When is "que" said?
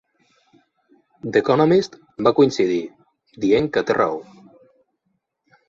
3.77-3.87